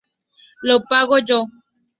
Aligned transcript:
Lo 0.63 0.75
pago 0.89 1.19
yo. 1.27 1.39